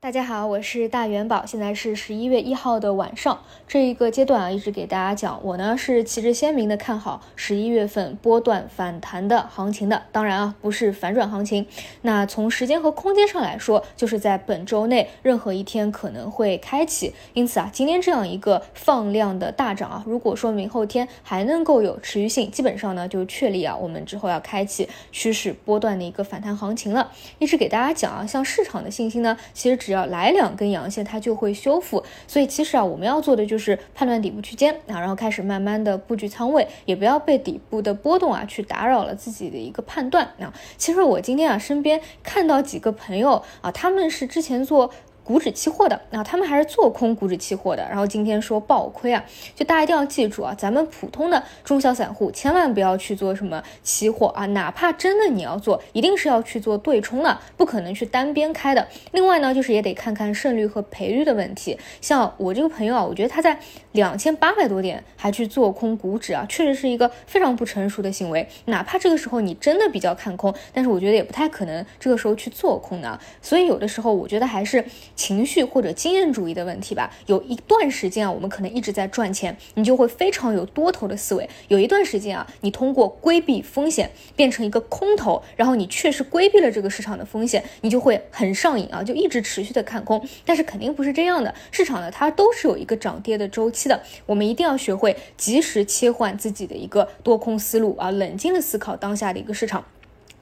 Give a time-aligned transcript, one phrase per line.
[0.00, 3.40] 大家好，我是大元宝，现在是十一月一号的晚上。
[3.66, 10.04] 这一个阶段啊，一直给大家讲，我呢是旗帜鲜明的看好十一月份波段反弹的行情的。
[10.12, 11.66] 当然啊，不是反转行情。
[12.02, 17.12] 那从时间和空间上来说，就是在本周内任何一天可能会开启。
[17.34, 27.10] 因此啊，今天这样一个放量的大涨啊，如果说明后天还能够有持续性，基本上呢就确立啊，我们之后要开启趋势波段的一个反弹行情了。
[27.40, 29.87] 一直给大家讲啊，像市场的信心呢，其实。
[29.88, 32.04] 只要来两根阳线，它就会修复。
[32.26, 40.52] 所以其实啊，我们要做的就是判断底部区间啊，然后开始慢慢的布局仓位，也不要被底部的波动啊去打扰了自己的一个判断啊。
[40.76, 44.90] 其实我今天啊，身边看到几个朋友啊，他们是之前做。
[45.28, 49.22] 股指期货的，那他们还是做空股指期货的，然后今天说爆亏啊，
[49.54, 58.88] 就大家一定要记住啊，咱们普通的中小散户千万不要去做什么期货啊，哪怕真的你要做，一定是要去做对冲的，不可能去单边开的。
[59.12, 61.78] 另外呢，就是也得看看胜率和赔率的问题。
[62.00, 63.60] 像我这个朋友啊，我觉得他在
[63.92, 68.48] 两千八百多点还去做空股指啊，确实是一个非常不成熟的行为。
[68.64, 73.20] 哪怕这个时候你真的比较看空，但是我觉得也不太可能这个时候去做空的。
[73.42, 74.82] 所以有的时候我觉得还是。
[75.18, 77.12] 情绪或者经验主义的问题吧。
[77.26, 81.50] 有一段时间啊，我们可能一直在赚钱，你就会非常有多头的思维。
[81.66, 90.24] 有一段时间啊，你通过规避风险变成一个空头，然后你确实规避了这个市场的风险，你就会很上瘾啊，就一直持续的看空。
[90.46, 94.00] 但是肯定不是这样的，市场呢它都是有一个涨跌的周期的。
[94.24, 99.84] 我们一定要学会及时切换自己的一个多空思路啊，冷静的思考当下的一个市场。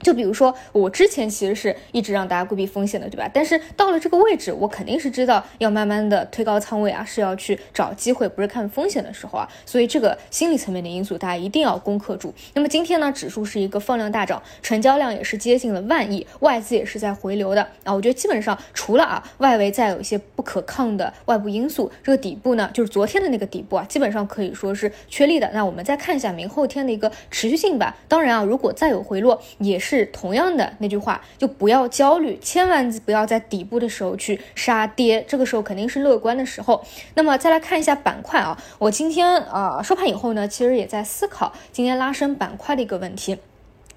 [0.00, 3.28] 就比如说，我之前其实是一直让大家规避风险的，对吧？
[3.32, 9.48] 但是到了这个位置，我肯定是知道要慢慢的推高仓位啊，是要去找机会，不是看风险的时候啊。
[9.64, 12.32] 所以这个心理层面的因素，大家一定要攻克住。
[12.52, 17.94] 那么今天呢，指数是一个放量大涨，成交量也是接近了万亿，外资也是在回流的啊。
[17.94, 25.50] 我觉得基本上除了啊外围再有一些不可抗的外部因素，这个底部呢，就是昨天的那个底部啊，基本上可以说是确立的。
[25.54, 27.96] 那我们再看一下明后天的一个持续性吧。
[28.06, 29.85] 当然啊，如果再有回落，也是。
[29.88, 36.84] 是同样的那句话，就不要焦虑，千万不要在底部的时候去杀跌，这个时候肯定是乐观的时候。
[37.14, 43.38] 那么再来看一下板块啊，我今天啊收盘以后呢，其实也在思考今天拉升板块的一个问题。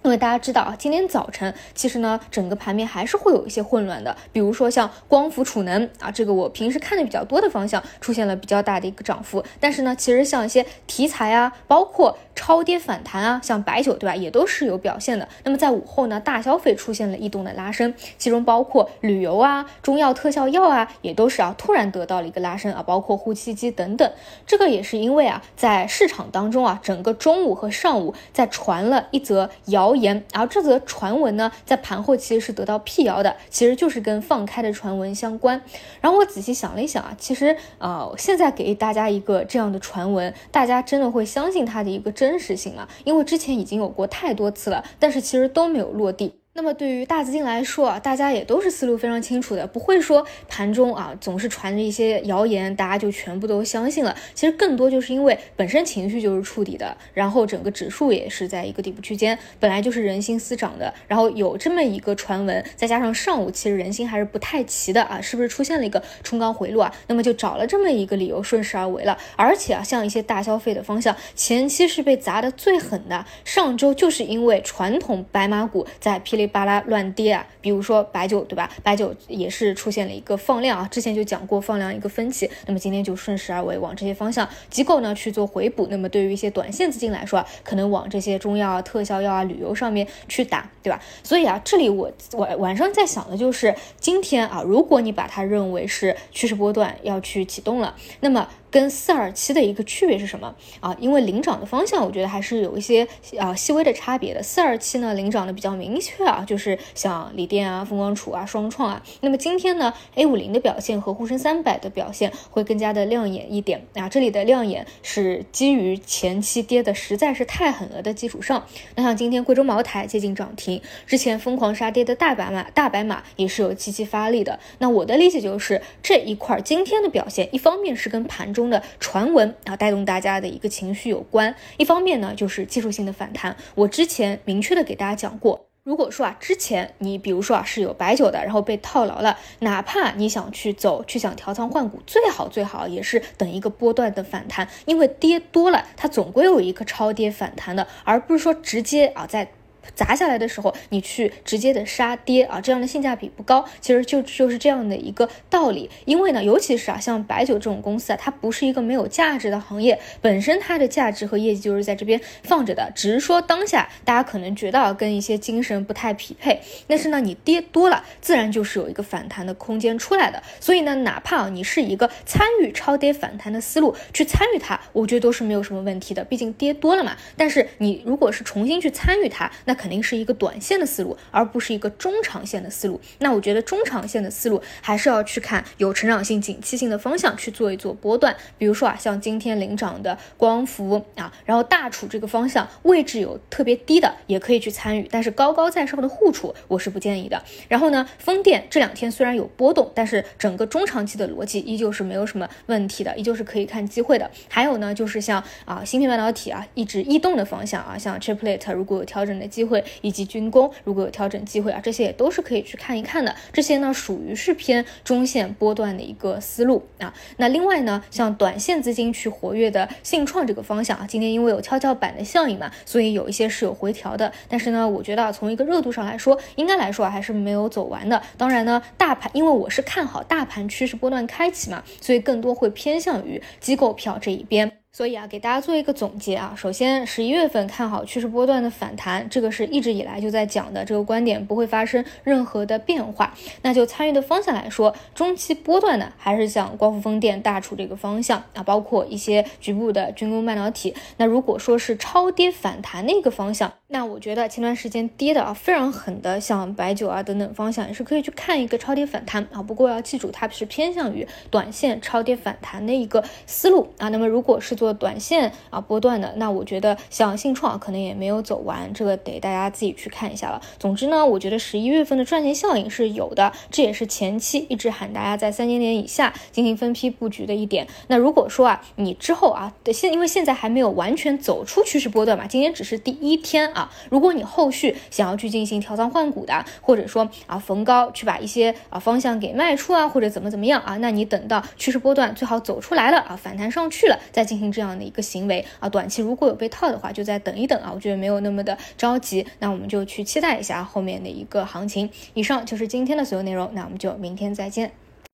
[0.01, 4.15] 因为大家知道啊，今天早晨其实呢，整个盘面还是会有一些混乱的。
[4.31, 9.43] 比如说像光伏储能啊，这个我平时看的比较多的方向出现了比较大的一个涨幅。
[9.59, 15.27] 但是呢，其实像一些题材啊，包括超跌反弹啊，像白酒对吧，也都是有表现的。
[15.43, 24.09] 那么在午后呢，大消费出现了异动的拉升，其中包括旅游啊、中药特效药啊，也都是啊突然得到了一个拉升啊，包括呼吸机等等。
[24.47, 29.88] 这个也是因为啊，在市场当中啊，整个中午和上午在传了一则谣。
[29.89, 35.61] 谣言，而这则传闻呢，在盘后其实是得到辟谣的，其实就是跟放开的传闻相关。
[36.00, 42.88] 然后我仔细想了一想啊，其实呃，现在给大家一个这样的传闻，大家真的会相信它的一个真实性吗？
[43.03, 46.38] 因为之前已经有过太多次了，但是其实都没有落地。
[46.59, 54.13] 那么对于大资金来说啊，大家也都是思路非常清楚的，不会说盘中啊总是传着一些谣言，大家就全部都相信了。
[54.33, 66.93] 其实更多就是因为本身情绪就是触底的，然后整个指数也是在一个底部区间，本来就是人心思涨的，然后有这么一个传闻，再加上上午其实人心还是不太齐的啊，是不是出现了一个冲高回落啊？
[67.07, 69.17] 那么就找了这么一个理由顺势而为了。
[69.37, 76.48] 而且啊，像一些大消费的方向，前期是被砸的最狠的，上周就是因为传统白马股在霹雳。
[76.49, 78.69] 巴拉乱跌啊，比如说白酒，对吧？
[78.83, 85.88] 白酒也是出现了一个放量啊，之前就讲过放量一个分歧，那么今天就顺势而为，往这些方向机构呢去做回补。
[85.89, 91.01] 那么对于一些短线资金来说啊，可能往这些中药啊、特效药啊、旅游上面去打，对吧？
[91.23, 98.47] 所以啊，这里我晚晚上在想的就是今天啊，如果你把它认为是趋势波段要去启动了，那么。
[98.72, 100.96] 跟四二七的一个区别是什么啊？
[101.00, 103.07] 因为领涨的方向，我觉得还是有一些
[103.38, 104.44] 啊细微的差别的。
[104.44, 109.02] 四二七呢，领涨的比较明确啊，就是像锂电啊、风光储啊、双创啊。
[109.22, 114.07] 那么今天呢，A 五零的表现和沪深三百的表现会更加的亮眼一点啊。
[114.07, 118.63] 这里的亮眼是基于前期跌的实在是太狠了的基础上。
[118.95, 124.60] 那像今天贵州茅台接近涨停，之前疯狂杀跌的大白马大白马也是有积极发力的。
[124.77, 128.58] 那我的理解就是这一块今天的表现，一方面是跟盘中。
[128.59, 131.56] 中的传闻啊，带动大家的一个情绪有关。
[131.77, 133.56] 一方面呢，就是技术性的反弹。
[133.75, 149.50] 我之前明确的给大家讲过，如果说啊，之前你比如说啊是有白酒的，然后被套牢了，哪怕你想去走，去想调仓换股，最好最好也是等一个波段的反弹，因为跌多了，它总归有一个超跌反弹的，而不是说直接啊在。
[149.95, 153.65] 砸下来的时候，你去直接的杀跌啊，这样的性价比不高。
[153.81, 155.89] 其实就就是这样的一个道理。
[156.06, 166.62] 因为呢，尤其是啊，像白酒这种公司啊，它不是一个没有价值的行业，本身它的价值和业绩就是在这边放着的，只是说当下大家可能觉得跟一些精神不太匹配。
[166.88, 170.41] 但是呢，你跌多了，自然就是有一个反弹的空间出来的。
[170.59, 176.24] 所以呢，哪怕你是一个参与超跌反弹的思路去参与它，我觉得都是没有什么问题的。
[176.24, 177.15] 毕竟跌多了嘛。
[177.38, 182.99] 但是你如果是重新去参与它，那肯定是一个短线的思路，而不是一个中长线的思路。
[183.19, 188.35] 那我觉得中长线的思路还是要去看有成长性、景气性的方向去做一做波段。
[188.57, 195.07] 比如说啊，像今天领涨的光伏啊，然后大储这个方向位置有特别低的，也可以去参与。
[195.09, 197.41] 但是高高在上的沪储我是不建议的。
[197.69, 204.29] 然后呢，风电这两天虽然有波动，但是整个中长期的逻辑依旧是没有什么问题的，依旧是可以看机会的。
[204.49, 213.36] 还有呢，就是像啊芯片半导体啊，一直异动的方向啊，像 Chiplet 如果有调整的机会，会以及军工如果有调整机会啊，这些也都是可以去看一看的。
[213.54, 217.13] 这些呢，属于是偏中线波段的一个思路啊。
[217.38, 224.33] 那另外呢，像短线资金去活跃的信创这个方向啊，今天因为有跷跷板的效应嘛，所以有一些是有回调的。
[224.48, 228.19] 但是呢，我觉得啊，从一个热度上来说，应该来说还是没有走完的。
[228.36, 234.72] 当然呢，大盘因为我是看好大盘趋势波段开启嘛，所以更多会偏向于机构票这一边。
[235.00, 243.34] 所以啊，给大家做一个总结啊，首先十一月份看好趋势波段的反弹，这个是一直以来就在讲的，这个观点不会发生任何的变化。
[243.62, 250.94] 那就参与的方向来说，中期波段呢，还是像光伏、风电、大储这个方向啊，包括一些局部的军工半导体。
[251.16, 259.63] 那如果说是超跌反弹的一个方向，那我觉得前段时间跌的啊非常狠的，像白酒啊等等方向，也是可以去看一个超跌反弹啊。
[259.63, 264.07] 不过要记住，它是偏向于短线超跌反弹的一个思路啊。
[264.09, 270.62] 那么如果是做短线啊波段的，那我觉得像信创可能也没有走完，这个得大家自己去看一下了。
[270.77, 277.88] 总之呢，我觉得十一月份的赚钱效应是有的，这也是前期一直喊大家在三千点以下进行分批布局的一点。
[278.07, 295.09] 那如果说啊，你之后啊，现因为现在还没有完全走出趋势波段嘛，今天只是第一天啊，如果你后续想要去进行调仓换股的，或者说啊逢高去把一些啊方向给卖出啊，或者怎么怎么样啊，那你等到趋势波段最好走出来了啊，反弹上去了，再进行这样的。
[295.09, 302.09] 一个行为啊，短期如果有被套的话，就再等一等啊，我觉得没有那么的着急，那我们就去期待一下后面的一个行情。
[302.35, 304.91] 以上就是今天的所有内容，那我们就明天再见。